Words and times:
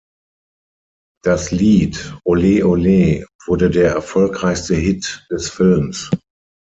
Das 1.23 1.51
Lied 1.51 2.17
"Ole 2.25 2.65
Ole" 2.65 3.27
wurde 3.45 3.69
der 3.69 3.93
erfolgreichste 3.93 4.73
Hit 4.73 5.27
des 5.29 5.51
Films. 5.51 6.09